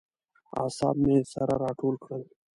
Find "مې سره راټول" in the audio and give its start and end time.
1.05-1.95